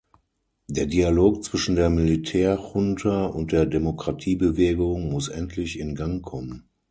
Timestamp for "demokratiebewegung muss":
3.67-5.27